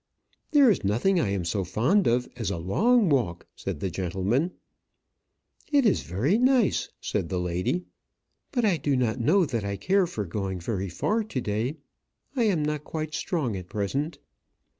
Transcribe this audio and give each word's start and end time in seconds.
"There 0.49 0.71
is 0.71 0.83
nothing 0.83 1.19
I 1.19 1.29
am 1.29 1.45
so 1.45 1.63
fond 1.63 2.07
of 2.07 2.27
as 2.35 2.49
a 2.49 2.57
long 2.57 3.07
walk," 3.07 3.45
said 3.55 3.81
the 3.81 3.91
gentleman. 3.91 4.53
"It 5.71 5.85
is 5.85 6.01
very 6.01 6.39
nice," 6.39 6.89
said 6.99 7.29
the 7.29 7.39
lady. 7.39 7.85
"But 8.51 8.65
I 8.65 8.77
do 8.77 8.95
not 8.97 9.19
know 9.19 9.45
that 9.45 9.63
I 9.63 9.75
care 9.77 10.07
for 10.07 10.25
going 10.25 10.59
very 10.59 10.89
far 10.89 11.23
to 11.25 11.39
day. 11.39 11.77
I 12.35 12.45
am 12.45 12.63
not 12.65 12.83
quite 12.83 13.13
strong 13.13 13.55
at 13.55 13.69
present." 13.69 14.17